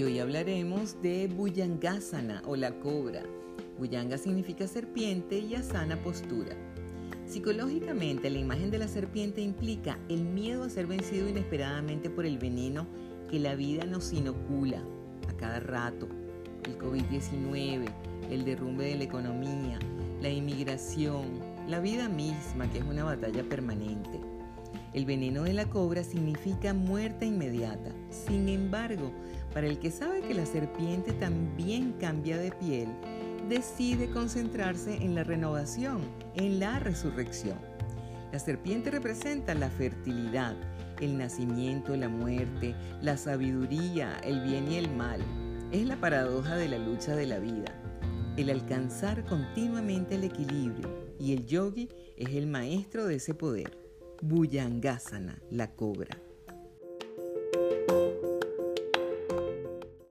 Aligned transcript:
hablaremos 0.00 1.00
de 1.02 1.28
Bhujangasana 1.28 2.42
o 2.46 2.56
la 2.56 2.72
cobra. 2.80 3.22
Bhujanga 3.78 4.16
significa 4.16 4.66
serpiente 4.66 5.38
y 5.38 5.54
asana 5.54 6.02
postura. 6.02 6.56
Psicológicamente, 7.26 8.30
la 8.30 8.38
imagen 8.38 8.70
de 8.70 8.78
la 8.78 8.88
serpiente 8.88 9.40
implica 9.40 9.98
el 10.08 10.24
miedo 10.24 10.64
a 10.64 10.70
ser 10.70 10.86
vencido 10.86 11.28
inesperadamente 11.28 12.10
por 12.10 12.26
el 12.26 12.38
veneno 12.38 12.86
que 13.30 13.38
la 13.38 13.54
vida 13.54 13.84
nos 13.84 14.12
inocula 14.12 14.82
a 15.28 15.36
cada 15.36 15.60
rato. 15.60 16.08
El 16.64 16.78
COVID-19, 16.78 17.84
el 18.30 18.44
derrumbe 18.44 18.86
de 18.86 18.96
la 18.96 19.04
economía, 19.04 19.78
la 20.20 20.30
inmigración, 20.30 21.24
la 21.68 21.80
vida 21.80 22.08
misma, 22.08 22.70
que 22.70 22.78
es 22.78 22.84
una 22.84 23.04
batalla 23.04 23.42
permanente. 23.44 24.20
El 24.94 25.06
veneno 25.06 25.44
de 25.44 25.54
la 25.54 25.66
cobra 25.70 26.04
significa 26.04 26.74
muerte 26.74 27.24
inmediata. 27.24 27.92
Sin 28.10 28.48
embargo, 28.48 29.10
para 29.54 29.66
el 29.66 29.78
que 29.78 29.90
sabe 29.90 30.20
que 30.20 30.34
la 30.34 30.44
serpiente 30.44 31.12
también 31.12 31.94
cambia 31.98 32.36
de 32.36 32.52
piel, 32.52 32.88
decide 33.48 34.10
concentrarse 34.10 34.96
en 34.96 35.14
la 35.14 35.24
renovación, 35.24 36.02
en 36.34 36.60
la 36.60 36.78
resurrección. 36.78 37.58
La 38.32 38.38
serpiente 38.38 38.90
representa 38.90 39.54
la 39.54 39.70
fertilidad, 39.70 40.56
el 41.00 41.18
nacimiento, 41.18 41.96
la 41.96 42.08
muerte, 42.08 42.74
la 43.00 43.16
sabiduría, 43.16 44.18
el 44.24 44.40
bien 44.42 44.70
y 44.70 44.76
el 44.76 44.90
mal. 44.94 45.20
Es 45.70 45.86
la 45.86 45.96
paradoja 45.96 46.56
de 46.56 46.68
la 46.68 46.78
lucha 46.78 47.16
de 47.16 47.26
la 47.26 47.38
vida, 47.38 47.74
el 48.36 48.50
alcanzar 48.50 49.24
continuamente 49.24 50.14
el 50.14 50.24
equilibrio 50.24 50.88
y 51.18 51.32
el 51.32 51.46
yogi 51.46 51.88
es 52.16 52.30
el 52.30 52.46
maestro 52.46 53.06
de 53.06 53.16
ese 53.16 53.34
poder. 53.34 53.81
Bhujangasana, 54.22 55.36
la 55.50 55.66
cobra. 55.66 56.31